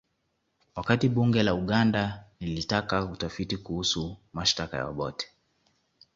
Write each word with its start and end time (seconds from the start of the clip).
Wakati 0.75 1.09
bunge 1.09 1.43
la 1.43 1.53
Uganda 1.55 2.23
lilitaka 2.39 3.05
utafiti 3.05 3.57
kuhusu 3.57 4.17
mashtaka 4.33 4.77
ya 4.77 4.85
Obote 4.87 5.27